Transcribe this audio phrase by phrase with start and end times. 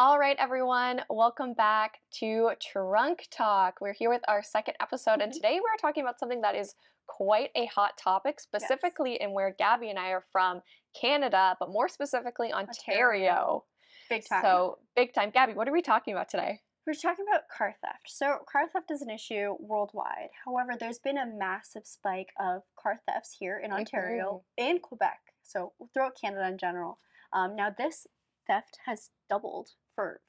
[0.00, 3.82] All right, everyone, welcome back to Trunk Talk.
[3.82, 5.34] We're here with our second episode, and Mhm.
[5.34, 6.74] today we're talking about something that is
[7.06, 10.62] quite a hot topic, specifically in where Gabi and I are from,
[10.94, 12.78] Canada, but more specifically Ontario.
[12.78, 13.64] Ontario.
[14.08, 14.40] Big time.
[14.40, 15.32] So, big time.
[15.32, 16.62] Gabi, what are we talking about today?
[16.86, 18.08] we're talking about car theft.
[18.08, 20.30] So car theft is an issue worldwide.
[20.46, 25.34] However, there's been a massive spike of car thefts here in Ontario and Quebec.
[25.42, 26.98] So throughout Canada in general.
[27.34, 28.06] Um, now this
[28.46, 30.20] theft has doubled for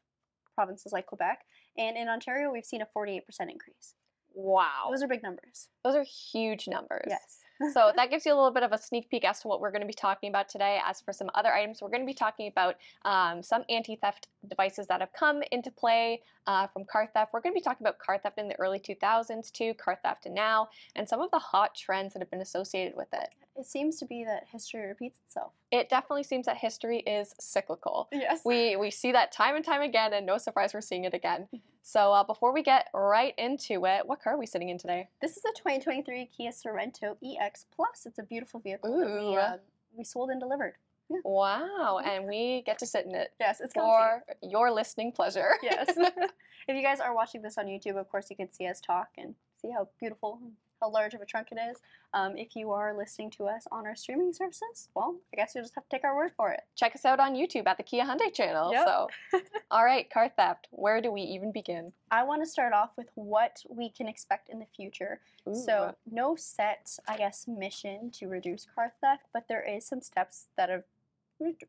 [0.54, 1.40] provinces like Quebec,
[1.78, 3.96] and in Ontario we've seen a 48% increase.
[4.34, 4.90] Wow.
[4.90, 5.70] Those are big numbers.
[5.84, 7.08] Those are huge numbers.
[7.08, 7.40] Yes.
[7.74, 9.72] so that gives you a little bit of a sneak peek as to what we're
[9.72, 10.80] going to be talking about today.
[10.86, 12.76] As for some other items, we're going to be talking about
[13.06, 17.32] um, some anti-theft devices that have come into play uh, from car theft.
[17.34, 20.28] We're going to be talking about car theft in the early 2000s to car theft
[20.30, 23.30] now, and some of the hot trends that have been associated with it.
[23.56, 25.52] It seems to be that history repeats itself.
[25.72, 28.08] It definitely seems that history is cyclical.
[28.12, 28.42] Yes.
[28.46, 31.48] We we see that time and time again, and no surprise, we're seeing it again.
[31.84, 35.10] So uh, before we get right into it, what car are we sitting in today?
[35.20, 38.06] This is a 2023 Kia Sorento EX Plus.
[38.06, 39.58] It's a beautiful vehicle that we, uh,
[39.98, 40.76] we sold and delivered.
[41.24, 45.54] Wow, and we get to sit in it Yes, it's for your listening pleasure.
[45.64, 45.88] yes.
[46.68, 49.10] if you guys are watching this on YouTube, of course, you can see us talk
[49.18, 50.40] and see how beautiful,
[50.80, 51.78] how large of a trunk it is.
[52.14, 55.64] Um, if you are listening to us on our streaming services, well, I guess you'll
[55.64, 56.62] just have to take our word for it.
[56.76, 58.72] Check us out on YouTube at the Kia Hyundai channel.
[58.72, 58.86] Yep.
[58.86, 59.40] So,
[59.72, 60.68] all right, car theft.
[60.72, 61.94] Where do we even begin?
[62.12, 65.20] I want to start off with what we can expect in the future.
[65.54, 70.48] So, no set, I guess, mission to reduce car theft, but there is some steps
[70.56, 70.86] that are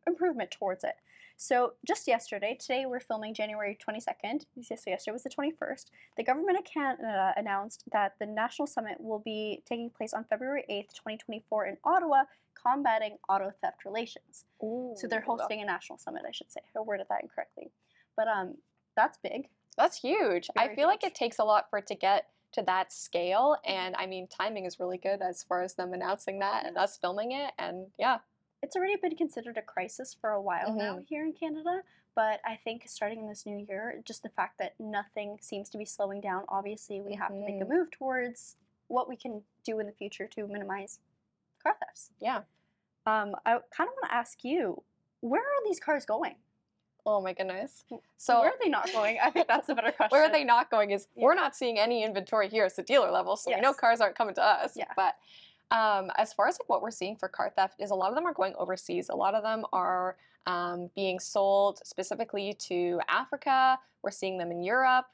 [0.07, 0.95] improvement towards it.
[1.37, 4.43] So, just yesterday, today we're filming January 22nd.
[4.63, 5.87] So, yesterday was the 21st.
[6.17, 10.65] The government of Canada announced that the national summit will be taking place on February
[10.71, 12.23] 8th, 2024, in Ottawa,
[12.55, 14.45] combating auto theft relations.
[14.61, 16.61] So, they're Ooh, hosting a national summit, I should say.
[16.77, 17.73] I worded that incorrectly.
[18.17, 18.57] But um,
[18.97, 19.49] that's big.
[19.77, 20.49] That's huge.
[20.57, 23.57] I Very feel like it takes a lot for it to get to that scale,
[23.65, 26.99] and I mean, timing is really good as far as them announcing that and us
[26.99, 28.19] filming it, and yeah.
[28.63, 31.83] It's already been considered a crisis for a while now here in Canada.
[32.15, 35.79] But I think starting in this new year, just the fact that nothing seems to
[35.79, 37.69] be slowing down, obviously we have to make a Mhm.
[37.71, 38.57] move towards
[38.89, 41.01] what we can do in the future to minimize
[41.63, 42.11] car thefts.
[42.21, 42.43] Yeah.
[43.07, 44.83] Um, I kind of want to ask you,
[45.21, 46.37] where are these cars going?
[47.05, 47.85] Oh my goodness.
[48.17, 49.19] So where are they not going?
[49.19, 50.11] I think that's a better question.
[50.17, 51.25] where are they not going is Yeah.
[51.25, 54.15] we're not seeing any inventory here at the dealer level, so we know cars aren't
[54.17, 54.77] coming to us.
[54.77, 54.93] Yeah.
[54.95, 55.17] But
[55.73, 58.15] um, as far as like what we're seeing for car theft is a lot of
[58.15, 59.09] them are going overseas.
[59.09, 60.17] A lot of them are
[60.47, 63.79] um, being sold specifically to Africa.
[64.03, 65.07] We're seeing them in Europe.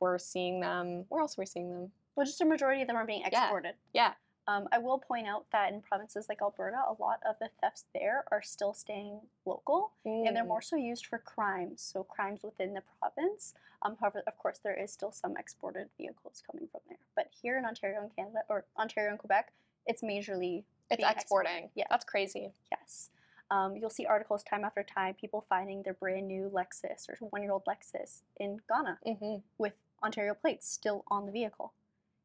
[0.00, 1.04] We're seeing them.
[1.08, 1.90] Where else are we seeing them?
[2.14, 3.74] Well, just a majority of them are being exported.
[3.92, 4.14] Yeah.
[4.48, 7.84] Um, I will point out that in provinces like Alberta, a lot of the thefts
[7.92, 9.90] there are still staying local.
[10.04, 10.48] and they're Mm.
[10.48, 13.54] more so used for crimes, so crimes within the province.
[13.82, 16.98] Um, however, of course, there is still some exported vehicles coming from there.
[17.16, 19.52] But here in Ontario and Canada, or Ontario and Quebec,
[19.86, 21.70] it's majorly It's exporting.
[21.74, 21.86] Yeah.
[21.90, 22.52] That's crazy.
[22.70, 23.10] yes.
[23.50, 27.62] Um, you'll see articles time after time, people finding their brand new Lexus or one-year-old
[27.64, 31.72] Lexus in Ghana hmm with Ontario plates still on the vehicle.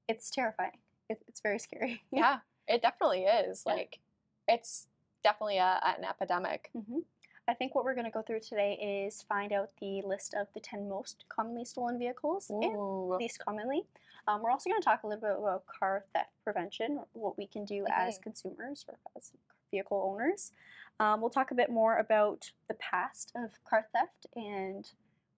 [0.07, 0.77] It's terrifying.
[1.09, 2.01] It, it's very scary.
[2.11, 3.63] Yeah, it definitely is.
[3.67, 3.73] Yeah.
[3.73, 3.99] Like,
[4.47, 4.87] it's
[5.23, 6.71] definitely a, an epidemic.
[6.73, 6.99] hmm
[7.47, 10.47] I think what we're going to go through today is find out the list of
[10.53, 13.83] the 10 most commonly stolen vehicles and least commonly.
[14.27, 17.47] Um, we're also going to talk a little bit about car theft prevention, what we
[17.47, 18.21] can do as Mhm.
[18.23, 19.33] consumers or as
[19.71, 20.51] vehicle owners.
[20.99, 24.91] Um, we'll talk a bit more about the past of car theft and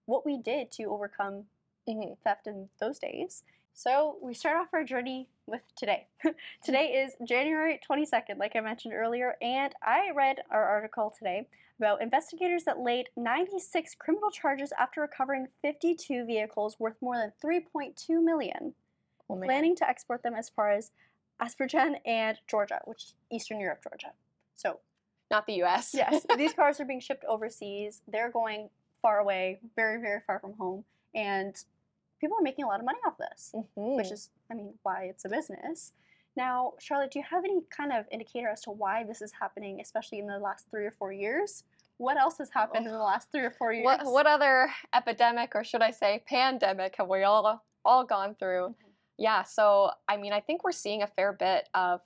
[0.05, 1.47] what we did to overcome
[1.87, 2.17] Mhm.
[2.19, 3.43] theft in those days.
[3.73, 6.07] So we start off our journey with today.
[6.63, 11.47] today is January 22nd, like I mentioned earlier, and I read our article today
[11.79, 18.23] about investigators that laid 96 criminal charges after recovering 52 vehicles worth more than 3.2
[18.23, 18.73] million,
[19.29, 20.91] Oh, planning to export them as far as
[21.39, 24.11] Azerbaijan and Georgia, which is Eastern Europe, Georgia.
[24.55, 24.79] So
[25.31, 25.91] Not the U.S.
[25.93, 28.01] yes, these cars are being shipped overseas.
[28.07, 28.69] They're going
[29.01, 30.83] far away, very, very far from home,
[31.15, 31.55] and
[32.23, 33.97] people are making a lot of money off this Mhm.
[33.97, 35.91] which is, I mean, why it's a business.
[36.37, 39.81] Now, Charlotte, do you have any kind of indicator as to why this is happening,
[39.81, 41.65] especially in the last three or four years?
[41.97, 43.83] What else has happened in the last three or four years?
[43.83, 48.69] What what other epidemic or should I say pandemic have we all all gone through?
[48.69, 48.75] Mhm.
[49.17, 52.01] Yeah, so I mean I think we're seeing a fair bit of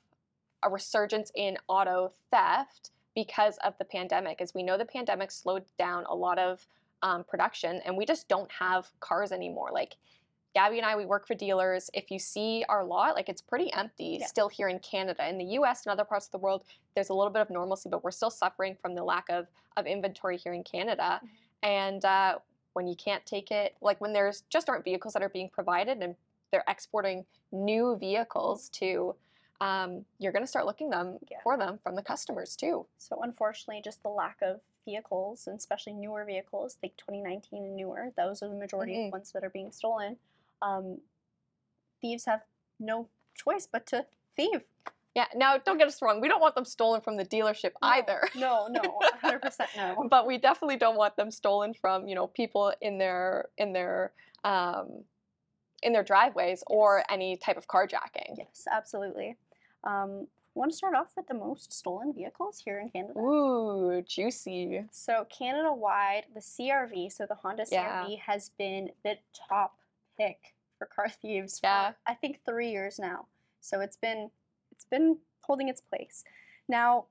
[0.64, 4.42] a resurgence in auto theft because of the pandemic.
[4.42, 6.68] As we know, the pandemic slowed down a lot of
[7.04, 9.70] um, production, and we just don't have cars anymore.
[9.72, 9.96] Like
[10.56, 11.90] Gabi and I, we work for dealers.
[11.94, 14.26] If you see our lot, like it's pretty empty Yeah.
[14.26, 15.28] still here in Canada.
[15.28, 16.64] In the US and other parts of the world,
[16.96, 19.86] there's a little bit of normalcy, but we're still suffering from the lack of, of
[19.86, 21.22] inventory here in Canada.
[21.24, 21.30] Mhm.
[21.64, 22.40] And uh,
[22.74, 26.02] when you can't take it, like when there's just aren't vehicles that are being provided
[26.02, 26.16] and
[26.52, 29.16] they're exporting new vehicles to,
[29.62, 31.38] um, you're going to start looking them Yeah.
[31.44, 32.86] for them from the customers too.
[32.98, 34.60] So unfortunately, just the lack of
[34.92, 39.08] vehicles, and especially newer vehicles, like 2019 and newer, those are the majority Mhm.
[39.08, 40.18] of ones that are being stolen.
[40.62, 41.02] Um,
[42.02, 42.44] thieves have
[42.80, 44.06] no choice but to
[44.36, 44.64] thieve.
[45.14, 45.26] Yeah.
[45.36, 46.22] Now, don't get us wrong.
[46.22, 48.22] We don't want them stolen from the dealership No, either.
[48.36, 50.08] No, no, 100% no.
[50.10, 54.14] but we definitely don't want them stolen from you know people in their in their
[54.44, 55.04] um,
[55.84, 58.38] in their driveways or any type of carjacking.
[58.38, 59.36] Yes, absolutely.
[59.84, 63.20] Um, want to start off with the most stolen vehicles here in Canada.
[63.20, 64.84] Ooh, juicy.
[64.92, 68.04] So Canada wide, the CRV, so the Honda Yeah.
[68.04, 69.80] CRV has been the top
[70.18, 71.94] pick for car thieves for Yeah.
[72.06, 73.28] I think 3 years now.
[73.62, 74.32] So it's been
[74.72, 76.24] it's been holding its place.
[76.68, 77.06] Now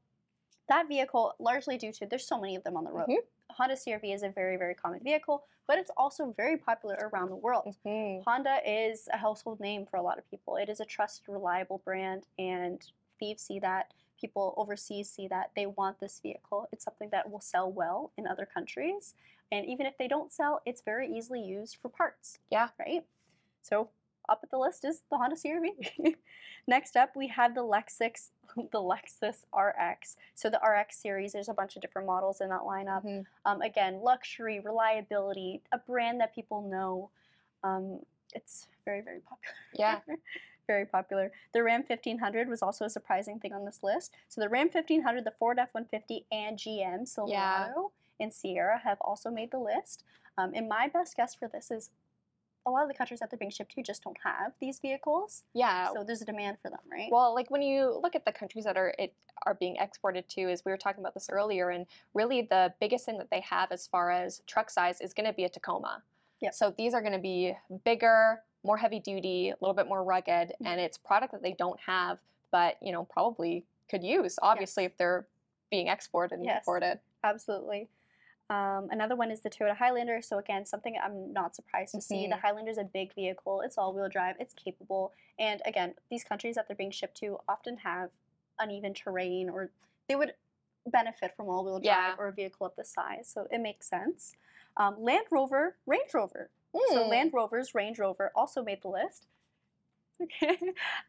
[0.69, 3.09] that vehicle largely due to there's so many of them on the road.
[3.09, 3.19] Mhm.
[3.51, 7.37] Honda CRV is a very very common vehicle, but it's also very popular around the
[7.37, 7.77] world.
[7.85, 8.25] Mhm.
[8.25, 10.57] Honda is a household name for a lot of people.
[10.57, 12.81] It is a trusted, reliable brand, and
[13.19, 13.93] thieves see that.
[14.21, 15.51] People overseas see that.
[15.55, 16.69] They want this vehicle.
[16.73, 19.15] It's something that will sell well in other countries.
[19.53, 22.39] And even if they don't sell, it's very easily used for parts.
[22.51, 22.69] Yeah.
[22.79, 23.05] Right?
[23.63, 23.91] So,
[24.29, 26.15] up at the list is the Honda CRV.
[26.67, 30.17] Next up, we have the Lexus, the Lexus RX.
[30.35, 33.05] So, the RX series, there's a bunch of different models in that lineup.
[33.05, 33.25] Mhm.
[33.45, 37.11] Um, again, luxury, reliability, a brand that people know.
[37.63, 38.01] Um,
[38.35, 39.55] it's very, very popular.
[39.75, 40.01] Yeah.
[40.67, 41.33] very popular.
[41.53, 44.13] The Ram 1500 was also a surprising thing on this list.
[44.29, 49.51] So the Ram 1500, the Ford F-150, and GM Silverado and Sierra have also made
[49.51, 50.05] the list.
[50.39, 51.91] Um, and my best guess for this is
[52.67, 55.45] a lot of the countries that they're being shipped to just don't have these vehicles.
[55.55, 55.93] Yeah.
[55.93, 57.09] So there's a demand for them, right?
[57.11, 59.15] Well, like when you look at the countries that are it
[59.45, 63.05] are being exported to, is we were talking about this earlier, and really the biggest
[63.05, 66.03] thing that they have as far as truck size is going to be a Tacoma.
[66.41, 66.55] Yep.
[66.55, 67.55] So these are going to be
[67.85, 70.67] bigger, more heavy duty, a little bit more rugged, Mm-hmm.
[70.67, 72.19] and it's product that they don't have,
[72.51, 74.39] but you know probably could use.
[74.43, 74.93] Obviously, Yes.
[74.93, 75.27] if they're
[75.71, 76.63] being exported and Yes.
[76.63, 76.99] imported.
[77.25, 77.89] Absolutely.
[78.49, 80.23] Um, another one is the Toyota Highlander.
[80.23, 82.29] So again, something I'm not surprised to see.
[82.29, 82.41] The Mhm.
[82.41, 83.61] Highlander is a big vehicle.
[83.63, 84.37] It's all-wheel drive.
[84.39, 85.13] It's capable.
[85.39, 88.11] And again, these countries that they're being shipped to often have
[88.61, 89.71] uneven terrain, or
[90.07, 90.35] they would
[90.87, 92.15] benefit from all-wheel drive Yeah.
[92.19, 93.27] or a vehicle of this size.
[93.27, 94.37] So it makes sense.
[94.77, 96.49] Um, Land Rover, Range Rover.
[96.89, 97.11] So Hmm.
[97.11, 99.27] Land Rover's Range Rover also made the list.
[100.23, 100.57] Okay.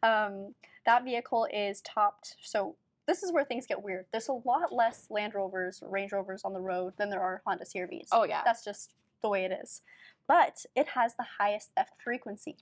[0.02, 0.54] um,
[0.84, 2.36] that vehicle is topped.
[2.42, 2.76] So
[3.06, 4.04] this is where things get weird.
[4.12, 7.64] There's a lot less Land Rovers, Range Rovers on the road than there are Honda
[7.64, 8.08] CRVs.
[8.12, 8.42] Oh yeah.
[8.44, 8.92] That's just
[9.22, 9.80] the way it is.
[10.26, 12.56] But it has the highest theft frequency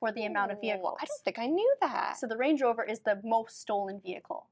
[0.00, 0.98] for the amount of Oh, vehicles.
[1.02, 2.16] I don't think I knew that.
[2.16, 4.46] So the Range Rover is the most stolen vehicle,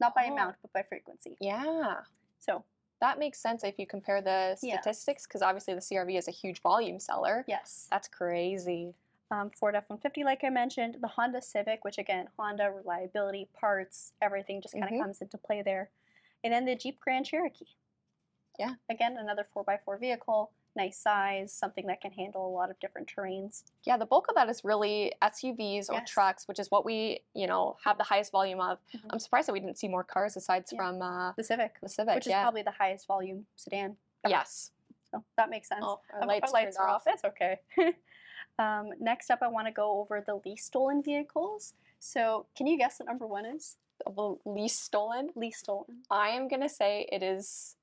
[0.00, 0.32] not by Oh.
[0.32, 1.36] amount but by frequency.
[1.40, 1.96] yeah.
[2.38, 2.64] So
[3.00, 6.60] That makes sense if you compare the statistics, because obviously the CRV is a huge
[6.60, 7.44] volume seller.
[7.48, 8.94] yes, That's crazy.
[9.30, 14.60] um, Ford F-150, like I mentioned, the Honda Civic, which again, Honda reliability, parts, everything
[14.60, 15.00] just kind of Mhm.
[15.02, 15.88] comes into play there,
[16.44, 17.68] and then the Jeep Grand Cherokee.
[18.58, 18.74] Yeah.
[18.90, 23.64] Again, another 4x4 vehicle, nice size, something that can handle a lot of different terrains.
[23.84, 26.10] Yeah, the bulk of that is really SUVs or Yes.
[26.10, 28.78] trucks, which is what we, you know, have the highest volume of.
[28.94, 29.00] Mhm.
[29.10, 30.76] I'm surprised that we didn't see more cars aside Yeah.
[30.76, 32.14] from uh, The Civic, the Civic.
[32.14, 33.96] which is probably the highest volume sedan.
[34.24, 34.30] ever.
[34.30, 34.70] yes.
[35.10, 35.82] So that makes sense.
[35.84, 37.02] Oh, our Our lights, lights are off.
[37.06, 37.60] It's okay.
[38.58, 41.74] um, next up, I want to go over the least stolen vehicles.
[41.98, 43.76] So, can you guess what number one is?
[44.06, 45.30] The least stolen.
[45.34, 46.02] Least stolen.
[46.10, 47.76] I am gonna say it is.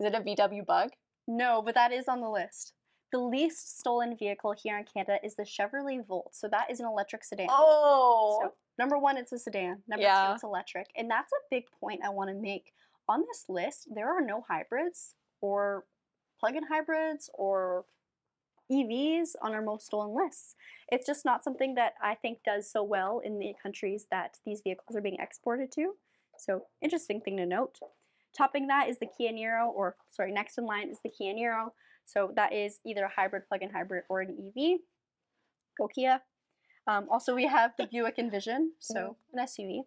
[0.00, 0.90] Is it a VW Bug?
[1.26, 2.72] No, but that is on the list.
[3.12, 6.34] The least stolen vehicle here in Canada is the Chevrolet Volt.
[6.34, 7.48] So that is an electric sedan.
[7.50, 8.38] Oh.
[8.42, 9.82] So number one, it's a sedan.
[9.86, 10.28] Number Yeah.
[10.28, 10.90] two, it's electric.
[10.96, 12.72] And that's a big point I want to make.
[13.08, 15.84] On this list, there are no hybrids or
[16.40, 17.84] plug-in hybrids or
[18.70, 20.54] EVs on our most stolen lists.
[20.90, 24.62] It's just not something that I think does so well in the countries that these
[24.62, 25.96] vehicles are being exported to.
[26.38, 27.78] So interesting thing to note.
[28.36, 31.70] Topping that is the Kia Niro, or sorry, next in line is the Kia Niro.
[32.04, 34.80] So that is either a hybrid, plug-in hybrid, or an EV.
[35.78, 36.22] Go Kia.
[36.86, 39.82] Um, also, we have the Buick Envision, so an SUV.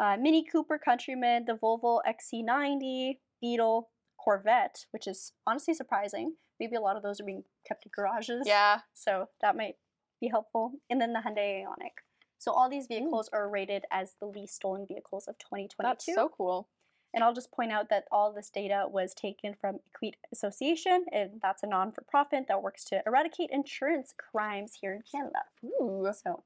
[0.00, 6.34] Uh, Mini Cooper Countryman, the Volvo XC90, Beetle, Corvette, which is honestly surprising.
[6.60, 8.44] Maybe a lot of those are being kept in garages.
[8.46, 8.80] Yeah.
[8.94, 9.76] So that might
[10.20, 10.72] be helpful.
[10.90, 12.02] And then the Hyundai Ioniq.
[12.38, 15.76] So all these vehicles are rated as the least stolen vehicles of 2022.
[15.82, 16.68] That's so cool.
[17.14, 21.40] And I'll just point out that all this data was taken from Équité Association, and
[21.42, 25.40] that's a non for profit that works to eradicate insurance crimes here in Canada.
[25.64, 26.06] Ooh.
[26.22, 26.44] So,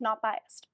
[0.00, 0.66] not biased.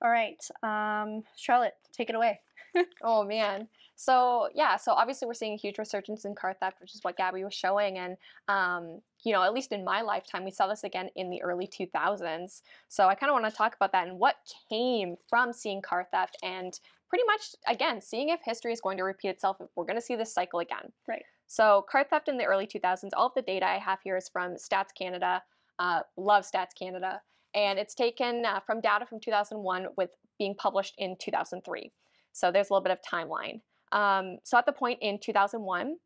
[0.00, 2.40] All right, um, Charlotte, take it away.
[3.02, 3.68] Oh man.
[4.00, 7.18] So yeah, so obviously we're seeing a huge resurgence in car theft, which is what
[7.18, 10.84] Gabi was showing, and um, you know, at least in my lifetime, we saw this
[10.84, 12.62] again in the early 2000s.
[12.86, 14.36] So I kind of want to talk about that and what
[14.70, 16.78] came from seeing car theft, and
[17.08, 19.56] pretty much again seeing if history is going to repeat itself.
[19.58, 20.92] If we're going to see this cycle again.
[21.08, 21.24] Right.
[21.48, 23.10] So car theft in the early 2000s.
[23.16, 25.42] All of the data I have here is from Stats Canada.
[25.80, 27.20] Uh, love Stats Canada,
[27.52, 31.90] and it's taken uh, from data from 2001 with being published in 2003.
[32.32, 33.60] So there's a little bit of timeline.
[33.92, 35.96] Um, so at the point in 2001,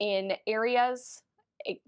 [0.00, 1.22] in areas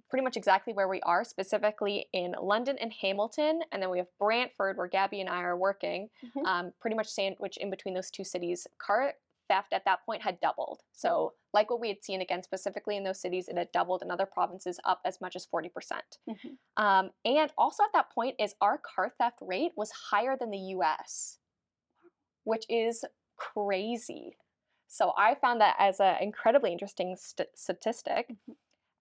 [0.09, 4.09] pretty much exactly where we are, specifically in London and Hamilton, and then we have
[4.19, 6.45] Brantford, where Gabi and I are working, mm-hmm.
[6.45, 8.67] um, pretty much sandwiched in between those two cities.
[8.79, 9.15] Car
[9.49, 10.81] theft at that point had doubled.
[10.93, 14.03] So, like what we had seen again, specifically in those cities, it had doubled.
[14.03, 15.73] In other provinces, up as much as 40%.
[15.73, 16.83] percent mm-hmm.
[16.83, 20.59] um, and also at that point, is our car theft rate was higher than the
[20.59, 21.39] U.S.,
[22.45, 23.05] which is
[23.37, 24.37] crazy.
[24.91, 28.29] So I found that as an incredibly interesting st- statistic.
[28.29, 28.53] Mm-hmm.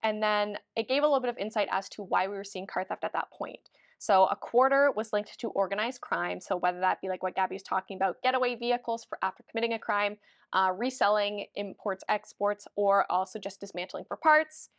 [0.04, 2.68] And then it gave a little bit of insight as to why we were seeing
[2.68, 3.70] car theft at that point.
[3.98, 6.40] So a quarter was linked to organized crime.
[6.40, 9.74] So whether that be like what Gabi was talking about, getaway vehicles for after committing
[9.74, 10.18] a crime,
[10.54, 14.70] uh, reselling, imports, exports, or also just dismantling for parts.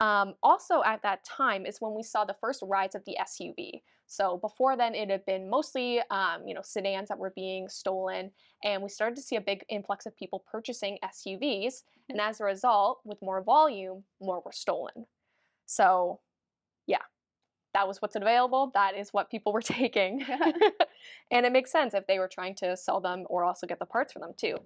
[0.00, 3.82] Um, also at that time is when we saw the first rise of the SUV.
[4.06, 8.32] So before then, it had been mostly, um, you know, sedans that were being stolen,
[8.64, 12.28] and we started to see a big influx of people purchasing SUVs, and mm-hmm.
[12.28, 15.06] as a result, with more volume, more were stolen.
[15.66, 16.18] So,
[16.88, 17.02] yeah,
[17.72, 18.72] that was what's available.
[18.74, 20.26] That is what people were taking,
[21.30, 23.86] and it makes sense if they were trying to sell them or also get the
[23.86, 24.56] parts for them too.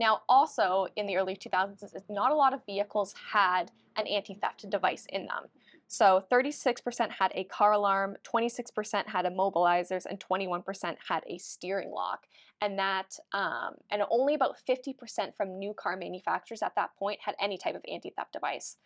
[0.00, 5.06] Now, also in the early 2000s, not a lot of vehicles had an anti-theft device
[5.10, 5.46] in them.
[5.88, 12.26] So 36% had a car alarm, 26% had immobilizers, and 21% had a steering lock.
[12.60, 17.34] And that, um, and only about 50% from new car manufacturers at that point had
[17.40, 18.76] any type of anti-theft device.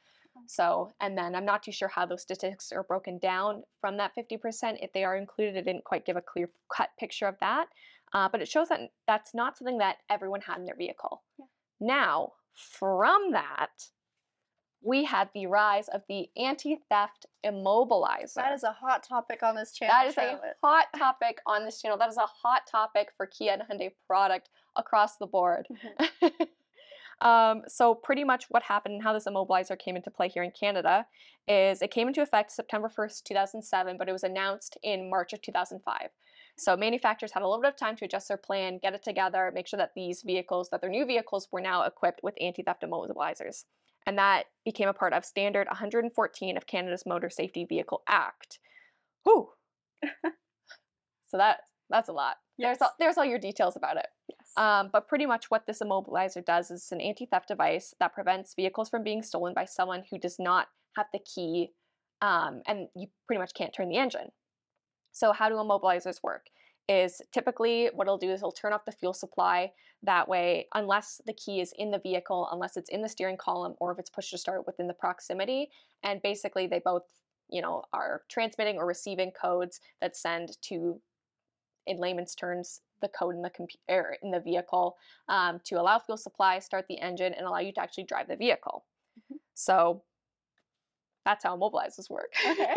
[0.46, 4.12] So, and then I'm not too sure how those statistics are broken down from that
[4.16, 4.78] 50%.
[4.80, 7.66] If they are included, it didn't quite give a clear cut picture of that.
[8.12, 11.22] Uh, but it shows that that's not something that everyone had in their vehicle.
[11.38, 11.46] Yeah.
[11.80, 13.70] Now, from that,
[14.82, 18.34] we had the rise of the anti-theft immobilizer.
[18.34, 19.94] That is a hot topic on this channel.
[19.94, 21.96] That is a hot topic on this channel.
[21.96, 25.68] That is a hot topic for Kia and Hyundai product across the board.
[26.20, 26.42] Mm-hmm.
[27.26, 30.50] um, so pretty much what happened and how this immobilizer came into play here in
[30.50, 31.06] Canada
[31.46, 35.40] is it came into effect September 1st, 2007, but it was announced in March of
[35.42, 36.08] 2005.
[36.58, 39.50] So manufacturers had a little bit of time to adjust their plan, get it together,
[39.54, 43.64] make sure that these vehicles, that their new vehicles were now equipped with anti-theft immobilizers.
[44.06, 48.58] And that became a part of Standard 114 of Canada's Motor Safety Vehicle Act.
[49.24, 49.50] Whew.
[51.28, 52.36] so that that's a lot.
[52.58, 52.78] Yes.
[52.78, 54.06] There's all, there's all your details about it.
[54.28, 54.38] Yes.
[54.56, 58.54] Um, but pretty much what this immobilizer does is it's an anti-theft device that prevents
[58.54, 61.70] vehicles from being stolen by someone who does not have the key,
[62.20, 64.30] um, and you pretty much can't turn the engine.
[65.12, 66.46] So how do immobilizers work?
[66.88, 69.70] Is typically what it'll do is it'll turn off the fuel supply.
[70.02, 73.74] That way, unless the key is in the vehicle, unless it's in the steering column,
[73.78, 75.70] or if it's push to start within the proximity,
[76.02, 77.04] and basically they both,
[77.48, 81.00] you know, are transmitting or receiving codes that send to,
[81.86, 84.96] in layman's terms, the code in the computer in the vehicle
[85.28, 88.36] um, to allow fuel supply, start the engine, and allow you to actually drive the
[88.36, 88.84] vehicle.
[89.18, 89.36] Mm-hmm.
[89.54, 90.02] So
[91.24, 92.32] that's how immobilizers work.
[92.48, 92.74] Okay.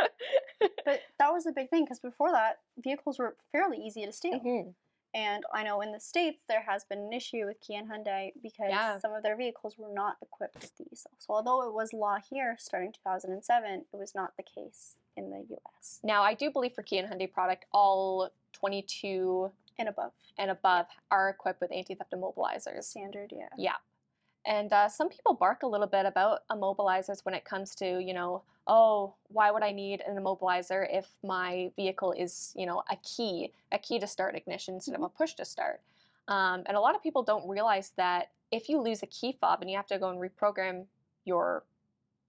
[0.84, 4.40] but that was a big thing because before that, vehicles were fairly easy to steal.
[4.40, 4.70] Mm-hmm.
[5.14, 8.32] And I know in the States there has been an issue with Kia and Hyundai
[8.42, 8.98] because yeah.
[8.98, 11.06] some of their vehicles were not equipped with these.
[11.18, 15.44] So although it was law here starting 2007, it was not the case in the
[15.54, 16.00] US.
[16.02, 20.86] Now, I do believe for Kia and Hyundai product, all 22 and above and above
[21.10, 22.84] are equipped with anti-theft immobilizers.
[22.84, 23.48] Standard, yeah.
[23.58, 23.76] Yeah.
[24.44, 28.12] And uh, some people bark a little bit about immobilizers when it comes to, you
[28.12, 32.96] know, oh, why would I need an immobilizer if my vehicle is, you know, a
[32.96, 35.16] key, a key to start ignition instead of a mm-hmm.
[35.16, 35.80] push to start?
[36.28, 39.60] Um, and a lot of people don't realize that if you lose a key fob
[39.60, 40.84] and you have to go and reprogram
[41.24, 41.64] your,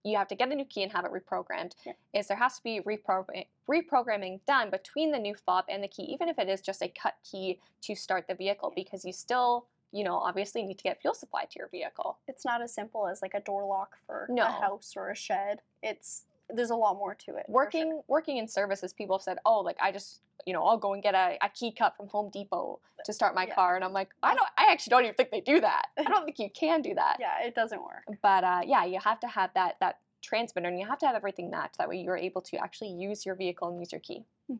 [0.03, 1.93] you have to get a new key and have it reprogrammed, yeah.
[2.13, 6.03] is there has to be reprogram- reprogramming done between the new fob and the key,
[6.03, 9.67] even if it is just a cut key to start the vehicle, because you still
[9.93, 12.17] you know, obviously you need to get fuel supply to your vehicle.
[12.27, 14.43] It's not as simple as like a door lock for no.
[14.43, 15.61] a house or a shed.
[15.83, 17.45] It's there's a lot more to it.
[17.47, 18.03] Working sure.
[18.07, 21.01] working in services, people have said, "Oh, like I just, you know, I'll go and
[21.01, 23.55] get a, a key cut from Home Depot to start my yeah.
[23.55, 25.87] car," and I'm like, I don't, I actually don't even think they do that.
[25.97, 27.17] I don't think you can do that.
[27.19, 28.03] Yeah, it doesn't work.
[28.21, 31.15] But uh, yeah, you have to have that that transmitter, and you have to have
[31.15, 31.77] everything matched.
[31.77, 34.25] That way, you're able to actually use your vehicle and use your key.
[34.47, 34.57] Hmm.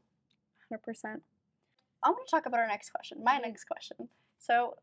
[0.70, 1.24] Hundred percent.
[2.04, 3.24] I want to talk about our next question.
[3.24, 3.44] My mm-hmm.
[3.44, 4.10] next question.
[4.40, 4.75] So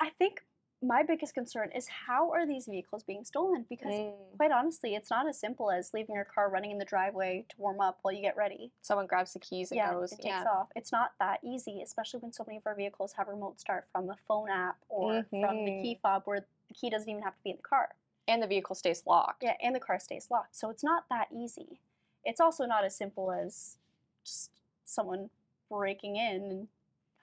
[0.00, 0.44] I think
[0.80, 3.64] my biggest concern is how are these vehicles being stolen?
[3.68, 4.36] Because Mm.
[4.36, 7.60] quite honestly, it's not as simple as leaving your car running in the driveway to
[7.60, 8.70] warm up while you get ready.
[8.80, 10.12] Someone grabs the keys and yeah, goes.
[10.12, 10.44] it takes yeah.
[10.44, 10.68] off.
[10.76, 14.06] It's not that easy, especially when so many of our vehicles have remote start from
[14.06, 16.00] the phone app or from the key Mhm.
[16.00, 17.96] fob where the key doesn't even have to be in the car.
[18.28, 19.42] And the vehicle stays locked.
[19.42, 20.54] Yeah, and the car stays locked.
[20.54, 21.80] So it's not that easy.
[22.24, 23.78] It's also not as simple as
[24.22, 24.52] just
[24.84, 25.30] someone
[25.68, 26.68] breaking in and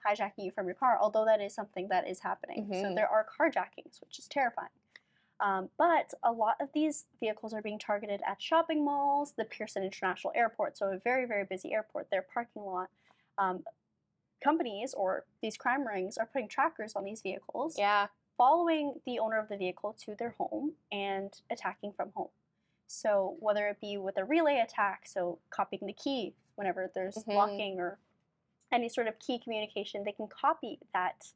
[0.06, 2.72] hijacking you from your car, although that is something that is happening.
[2.72, 2.94] So Mhm.
[2.94, 4.70] there are carjackings, which is terrifying.
[5.40, 9.82] Um, but a lot of these vehicles are being targeted at shopping malls, the Pearson
[9.82, 12.90] International Airport, so a very, very busy airport, their parking lot.
[13.36, 13.64] Um,
[14.42, 18.08] companies or these crime rings are putting trackers on these vehicles Yeah.
[18.36, 22.30] following the owner of the vehicle to their home and attacking from home.
[22.86, 27.34] So whether it be with a relay attack, so copying the key whenever there's Mhm.
[27.34, 27.98] locking or
[28.72, 31.32] any sort of key communication, they can copy that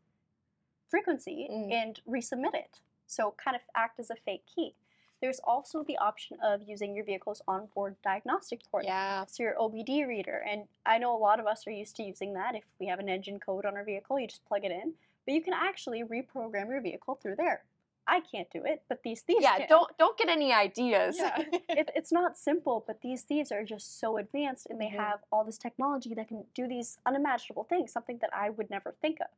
[0.88, 1.72] frequency Mm.
[1.72, 2.80] and resubmit it.
[3.06, 4.74] So kind of act as a fake key.
[5.20, 8.84] There's also the option of using your vehicle's onboard diagnostic port.
[8.84, 9.26] Yeah.
[9.26, 12.32] So your OBD reader, and I know a lot of us are used to using
[12.34, 12.54] that.
[12.54, 14.94] If we have an engine code on our vehicle, you just plug it in.
[15.26, 17.64] But you can actually reprogram your vehicle through there.
[18.10, 19.58] I can't do it, but these thieves Yeah.
[19.58, 19.68] can.
[19.68, 21.16] Don't don't get any ideas.
[21.16, 21.36] Yeah,
[21.68, 24.96] it, it's not simple, but these thieves are just so advanced, and they Mhm.
[24.96, 27.92] have all this technology that can do these unimaginable things.
[27.92, 29.28] Something that I would never think of.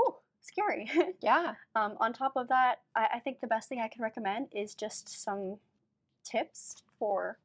[0.00, 0.88] Ooh, scary.
[1.20, 1.54] yeah.
[1.74, 4.74] Um, on top of that, I, I think the best thing I can recommend is
[4.76, 5.58] just some
[6.22, 7.38] tips for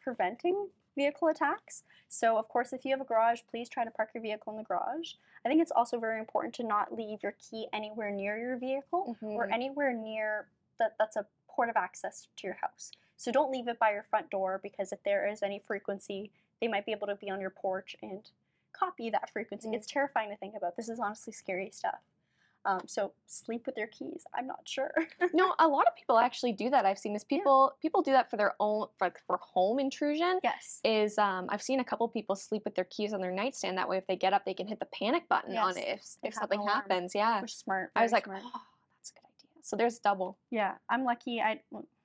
[0.00, 1.84] preventing vehicle attacks.
[2.08, 4.58] So, of course, if you have a garage, please try to park your vehicle in
[4.58, 5.14] the garage.
[5.44, 9.16] I think it's also very important to not leave your key anywhere near your vehicle
[9.22, 9.52] or Mhm.
[9.52, 10.48] anywhere near
[10.78, 12.90] that that's a port of access to your house.
[13.16, 16.68] So don't leave it by your front door because if there is any frequency, they
[16.68, 18.28] might be able to be on your porch and
[18.72, 19.68] copy that frequency.
[19.68, 19.74] Mm.
[19.74, 20.76] It's terrifying to think about.
[20.76, 22.00] This is honestly scary stuff.
[22.66, 24.24] Um, so sleep with your keys.
[24.34, 24.90] I'm not sure.
[25.34, 26.86] no, a lot of people actually do that.
[26.86, 27.24] I've seen this.
[27.24, 30.40] people people do that for their own for, like for home intrusion.
[30.42, 30.80] yes.
[30.84, 33.76] Is um, I've seen a couple people sleep with their keys on their nightstand.
[33.76, 35.88] That way, if they get up, they can hit the panic button on it if,
[36.22, 37.14] and if something happens.
[37.14, 37.90] Yeah, Which is smart.
[37.94, 38.42] I was like, smart.
[38.44, 38.50] oh,
[38.98, 39.62] that's a good idea.
[39.62, 40.38] So there's double.
[40.50, 41.40] Yeah, I'm lucky.
[41.40, 41.60] I,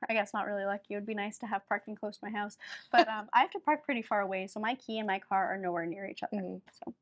[0.09, 0.93] I guess not really lucky.
[0.93, 2.57] It would be nice to have parking close to my house,
[2.91, 5.53] but um, I have to park pretty far away, so my key and my car
[5.53, 6.35] are nowhere near each other.
[6.41, 6.61] Mhm.
[6.83, 6.93] So,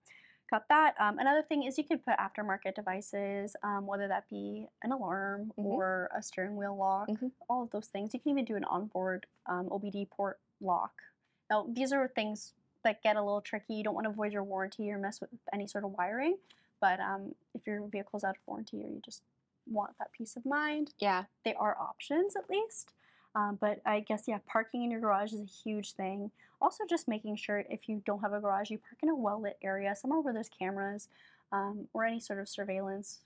[0.50, 0.96] got that.
[1.00, 5.52] Um, another thing is you could put aftermarket devices, um, whether that be an alarm
[5.58, 5.66] Mhm.
[5.66, 7.32] or a steering wheel lock, Mhm.
[7.50, 8.14] all of those things.
[8.14, 11.04] You can even do an onboard um, OBD port lock.
[11.50, 13.76] Now, these are things that get a little tricky.
[13.76, 16.38] You don't want to void your warranty or mess with any sort of wiring,
[16.80, 19.24] but um, if your vehicle's out of warranty or you just
[19.66, 21.26] want that peace of mind, Yeah.
[21.44, 22.94] they are options at least.
[23.38, 26.32] Um, but I guess yeah, parking in your garage is a huge thing.
[26.60, 29.40] Also, just making sure if you don't have a garage, you park in a well
[29.40, 31.08] lit area, somewhere where there's cameras
[31.52, 33.20] um, or any sort of surveillance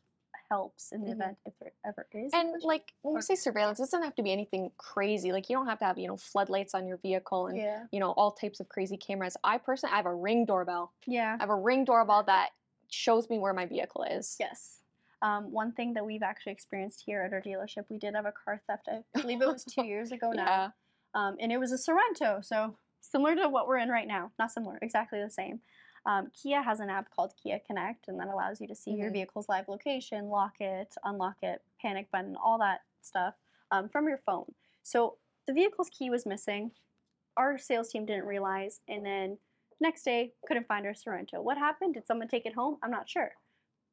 [0.49, 1.13] helps in the Mhm.
[1.13, 2.33] event if there ever is.
[2.33, 5.31] And like when we say surveillance, it doesn't have to be anything crazy.
[5.31, 8.01] Like you don't have to have you know floodlights on your vehicle and yeah, you
[8.01, 9.37] know all types of crazy cameras.
[9.45, 10.91] I personally I have a ring doorbell.
[11.05, 12.49] yeah, I have a ring doorbell that
[12.89, 14.35] shows me where my vehicle is.
[14.41, 14.80] yes.
[15.21, 18.31] Um, one thing that we've actually experienced here at our dealership, we did have a
[18.31, 18.87] car theft.
[18.89, 20.45] I believe it was two years ago now.
[20.45, 20.69] Yeah.
[21.13, 24.31] um, and it was a Sorento, so similar to what we're in right now.
[24.39, 25.59] Not similar, exactly the same.
[26.07, 29.09] Um, Kia has an app called Kia Connect, and that allows you to see your
[29.11, 29.13] Mhm.
[29.13, 33.35] vehicle's live location, lock it, unlock it, panic button, all that stuff
[33.69, 34.55] um, from your phone.
[34.81, 36.71] So the vehicle's key was missing.
[37.37, 39.37] Our sales team didn't realize, and then
[39.79, 41.43] next day couldn't find our Sorento.
[41.43, 41.93] What happened?
[41.93, 42.79] Did someone take it home?
[42.81, 43.35] I'm not sure.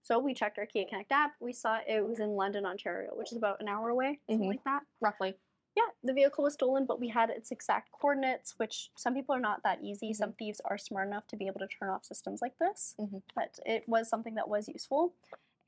[0.01, 1.35] So we checked our Kia Connect app.
[1.41, 4.53] We saw it was in London, Ontario, which is about an hour away, something Mhm.
[4.53, 5.39] like that Roughly.
[5.77, 9.41] yeah, the vehicle was stolen, but we had its exact coordinates, which some people are
[9.41, 10.13] not that easy.
[10.13, 13.23] Some thieves are smart enough to be able to turn off systems like this, Mhm.
[13.35, 15.15] but it was something that was useful.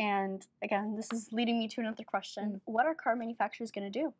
[0.01, 4.01] And again, this is leading me to another question: What are car manufacturers going to
[4.01, 4.14] do?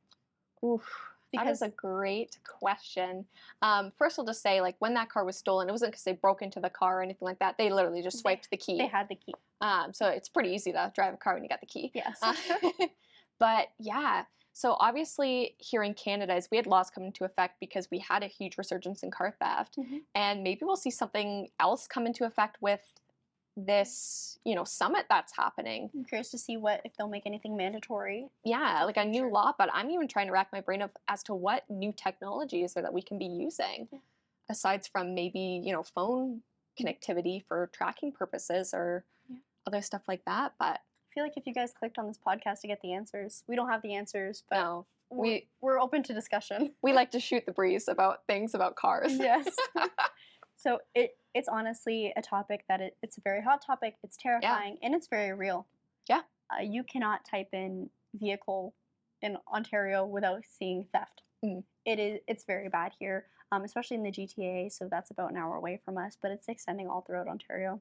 [0.62, 1.14] Oof.
[1.33, 3.25] That is a great question.
[3.62, 6.12] Um, first, I'll just say, like, when that car was stolen, it wasn't because they
[6.12, 7.57] broke into the car or anything like that.
[7.59, 8.79] They literally just They- swiped the key.
[8.79, 9.35] They had the key.
[9.61, 11.93] Um, so it's pretty easy to drive a car when you got the key.
[11.95, 12.19] Yes.
[12.23, 12.35] Uh,
[13.38, 17.88] but yeah, so obviously here in Canada, is we had laws come into effect because
[17.90, 20.01] we had a huge resurgence in car theft, Mhm.
[20.14, 22.95] and maybe we'll see something else come into effect with
[23.57, 25.91] this, you know, summit that's happening.
[25.95, 28.29] I'm curious to see what if they'll make anything mandatory.
[28.45, 29.31] Yeah, like a new future.
[29.33, 32.63] law, but I'm even trying to rack my brain of as to what new technology
[32.63, 33.99] is there that we can be using, Yeah.
[34.49, 36.43] aside from maybe you know phone
[36.81, 39.37] connectivity for tracking purposes or Yeah.
[39.67, 40.55] other stuff like that.
[40.59, 43.43] But I feel like if you guys clicked on this podcast to get the answers,
[43.49, 46.73] we don't have the answers, but no, we we're open to discussion.
[46.83, 49.13] we like to shoot the breeze about things about cars.
[49.19, 49.49] yes.
[50.62, 53.94] so it it's honestly a topic that it, it's a very hot topic.
[54.03, 55.66] It's terrifying and it's very real.
[56.09, 56.23] Yeah.
[56.53, 58.75] uh, you cannot type in vehicle
[59.23, 61.23] in Ontario without seeing theft.
[61.44, 61.62] Mm.
[61.87, 64.73] It is it's very bad here, um, especially in the GTA.
[64.73, 67.81] So that's about an hour away from us, but it's extending all throughout Ontario.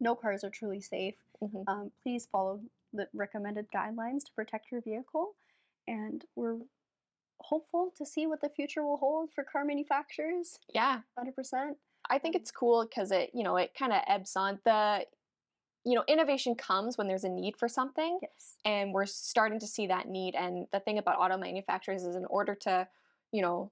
[0.00, 1.16] No cars are truly safe.
[1.42, 1.64] Mhm.
[1.66, 2.60] Um, please follow
[2.92, 5.34] the recommended guidelines to protect your vehicle,
[5.86, 6.58] and we're
[7.40, 10.58] hopeful to see what the future will hold for car manufacturers.
[10.74, 11.78] Yeah, Hundred percent.
[12.10, 15.04] I think it's cool because it, you know, it kind of ebbs on the,
[15.84, 18.56] you know, innovation comes when there's a need for something, Yes.
[18.64, 20.34] and we're starting to see that need.
[20.34, 22.86] And the thing about auto manufacturers is, in order to,
[23.32, 23.70] you know,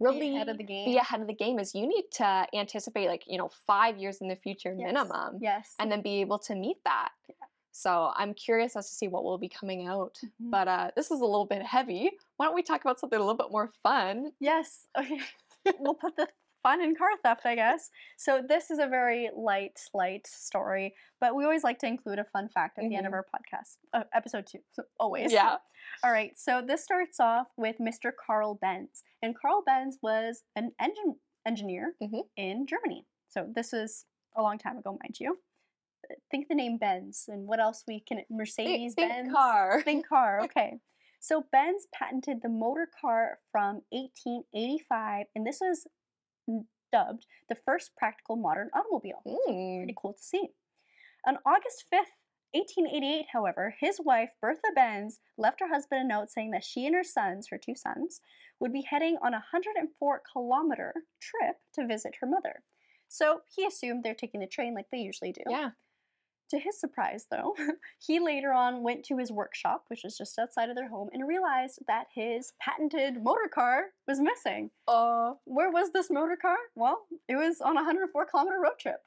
[0.00, 0.86] really Be ahead of the game.
[0.86, 4.20] be ahead of the game, is you need to anticipate, like, you know, five years
[4.20, 4.86] in the future Yes.
[4.86, 5.74] minimum, Yes.
[5.78, 7.10] and then be able to meet that.
[7.28, 7.34] Yeah.
[7.70, 10.20] So I'm curious as to see what will be coming out.
[10.24, 10.50] Mhm.
[10.50, 12.18] But uh, this is a little bit heavy.
[12.36, 14.32] Why don't we talk about something a little bit more fun?
[14.40, 14.86] Yes.
[14.98, 15.20] Okay.
[15.80, 16.28] we'll put the
[16.64, 17.90] fun in car theft, I guess.
[18.16, 22.24] So this is a very light, light story, but we always like to include a
[22.24, 23.16] fun fact at the end of Mhm.
[23.16, 24.60] our podcast, uh, episode two.
[24.72, 25.30] So always.
[25.32, 25.58] Yeah.
[26.02, 26.36] All right.
[26.36, 28.10] So this starts off with Mr.
[28.26, 32.22] Carl Benz, and Carl Benz was an engine engineer Mhm.
[32.36, 33.06] in Germany.
[33.28, 35.38] So this is a long time ago, mind you.
[36.30, 39.82] Think the name Benz, and what else we can Mercedes Big, Benz big car.
[39.84, 40.80] Big car, okay.
[41.20, 45.86] So Benz patented the motor car from 1885, and this was
[46.92, 49.22] dubbed the first practical modern automobile.
[49.26, 49.78] Mm.
[49.80, 50.48] Pretty cool to see.
[51.26, 52.20] On August 5th,
[52.52, 56.94] 1888, however, his wife, Bertha Benz, left her husband a note saying that she and
[56.94, 58.20] her sons, her two sons,
[58.60, 62.62] would be heading on a 104 kilometer trip to visit her mother.
[63.08, 65.42] So he assumed they're taking the train like they usually do.
[65.48, 65.70] Yeah.
[66.54, 67.56] To his surprise, though,
[68.06, 71.26] he later on went to his workshop, which was just outside of their home, and
[71.26, 74.70] realized that his patented motor car was missing.
[74.86, 76.56] Oh, Where was this motor car?
[76.76, 79.00] Well, it was on a 104 kilometer road trip.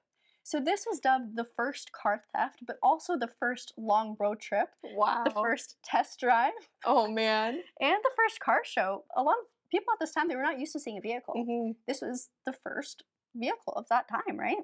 [0.43, 4.67] So this was dubbed the first car theft, but also the first long road trip,
[4.83, 5.23] wow.
[5.23, 6.51] the first test drive,
[6.85, 7.61] Oh man.
[7.79, 9.05] and the first car show.
[9.15, 11.33] A lot of people at this time they were not used to seeing a vehicle
[11.35, 11.75] Mhm.
[11.87, 13.03] this was the first
[13.35, 14.57] vehicle of that time, right?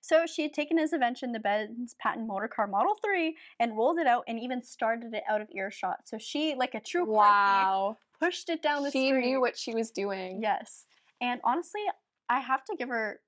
[0.00, 3.98] So she had taken his invention, the Benz patent motor car Model 3, and rolled
[3.98, 5.98] it out and even started it out of earshot.
[6.04, 7.96] So she, like a true Wow.
[7.98, 9.22] thief, pushed it down the She street.
[9.22, 10.40] She knew what she was doing.
[10.42, 10.86] Yes.
[11.20, 11.82] And honestly,
[12.28, 13.20] I have to give her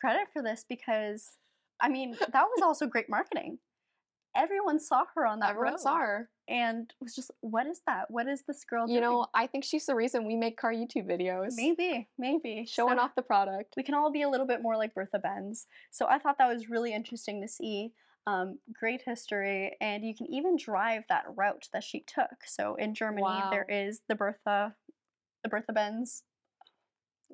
[0.00, 1.38] credit for this because,
[1.80, 3.58] I mean, that was also great marketing.
[4.34, 6.30] Everyone saw her on that Everyone road saw her.
[6.48, 8.10] and was just, what is that?
[8.10, 10.72] What is this girl doing You know, I think she's the reason we make car
[10.72, 11.52] YouTube videos.
[11.54, 12.64] maybe, maybe.
[12.66, 13.74] Showing So- off the product.
[13.76, 15.66] we can all be a little bit more like Bertha Benz.
[15.90, 17.92] So I thought that was really interesting to see.
[18.26, 22.46] Um, great history, and you can even drive that route that she took.
[22.46, 23.76] So in Germany, there Wow.
[23.76, 24.76] is the Bertha,
[25.42, 26.22] the Bertha Benz.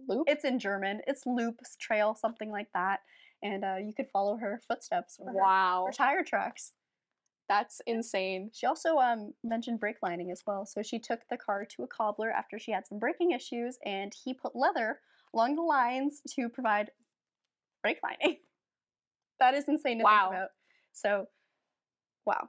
[0.09, 0.29] Loop.
[0.31, 1.03] It's in German.
[1.07, 3.01] It's Loops Trail, something like that,
[3.43, 5.85] and uh, you could follow her footsteps or her, Wow.
[5.89, 6.73] her tire tracks.
[7.49, 8.51] That's insane.
[8.53, 10.67] She also um, mentioned brake lining as well.
[10.67, 14.13] So she took the car to a cobbler after she had some braking issues, and
[14.25, 15.01] he put leather
[15.33, 16.91] along the lines to provide
[17.83, 18.39] brake lining.
[19.41, 20.29] that is insane to Wow.
[20.31, 20.49] think about.
[20.93, 21.27] So,
[22.27, 22.49] wow.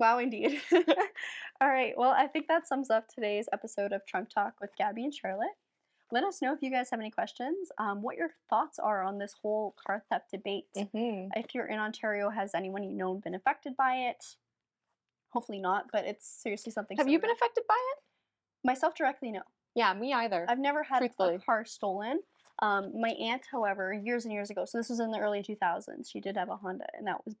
[0.00, 0.60] Wow, indeed.
[1.60, 1.92] All right.
[1.96, 5.56] Well, I think that sums up today's episode of Trunk Talk with Gabi and Charlotte.
[6.10, 9.18] Let us know if you guys have any questions, um, what your thoughts are on
[9.18, 11.30] this whole car theft debate Mhm.
[11.36, 14.36] if you're in Ontario, has anyone you know been affected by it?
[15.30, 16.96] Hopefully not, but it's seriously something.
[16.96, 18.02] Have you been affected by it?
[18.64, 19.30] myself directly?
[19.30, 19.42] No,
[19.74, 20.44] Yeah, me either.
[20.48, 22.20] I've never had a car stolen.
[22.58, 26.10] Um, my aunt, however, years and years ago, so this was in the early 2000s,
[26.10, 27.36] she did have a Honda, and that was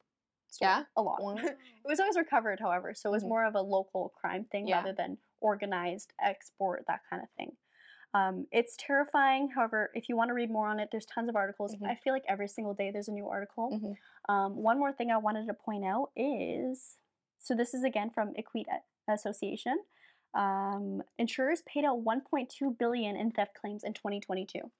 [0.46, 0.84] stolen Yeah?
[0.96, 1.18] a lot.
[1.58, 3.28] it was always recovered, however, so it was Mhm.
[3.28, 4.76] more of a local crime thing Yeah.
[4.76, 7.56] rather than organized export, that kind of thing.
[8.14, 9.50] Um, it's terrifying.
[9.50, 11.74] However, if you want to read more on it, there's tons of articles.
[11.76, 11.86] Mhm.
[11.86, 13.70] I feel like every single day there's a new article.
[13.70, 13.96] Mhm.
[14.28, 16.98] Um, one more thing I wanted to point out is
[17.38, 19.84] so this is again from Équité Association.
[20.34, 24.70] Um, insurers paid out 1.2 billion in theft claims in 2022.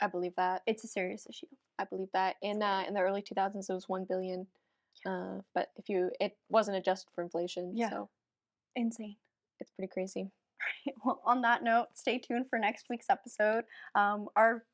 [0.00, 0.62] I believe that.
[0.66, 1.46] It's a serious issue.
[1.78, 2.36] I believe that.
[2.42, 4.48] In uh, in the early 2000s, it was one billion.
[5.06, 7.76] Uh, but if you, it wasn't adjusted for inflation.
[7.76, 7.90] Yeah.
[7.90, 8.10] So
[8.76, 9.16] Insane.
[9.58, 10.30] it's pretty crazy.
[11.04, 13.64] Well, on that note, stay tuned for next week's episode.
[13.94, 14.64] Um, our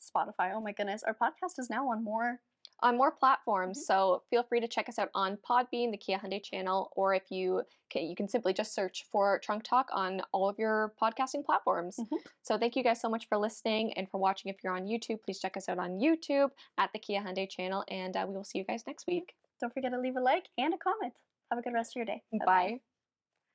[0.00, 2.40] Spotify, oh my goodness, our podcast is now on more.
[2.80, 3.76] on more platforms.
[3.76, 3.82] Mhm.
[3.86, 7.28] So feel free to check us out on Podbean, the Kia Hyundai channel, or if
[7.28, 11.44] you can, you can simply just search for Trunk Talk on all of your podcasting
[11.44, 11.96] platforms.
[11.98, 12.18] Mhm.
[12.42, 14.48] So thank you guys so much for listening and for watching.
[14.50, 17.82] If you're on YouTube, please check us out on YouTube at the Kia Hyundai channel,
[17.88, 19.34] and uh, we will see you guys next week.
[19.60, 21.14] Don't forget to leave a like and a comment.
[21.50, 22.22] Have a good rest of your day.
[22.30, 22.46] Bye-bye.
[22.46, 22.80] Bye.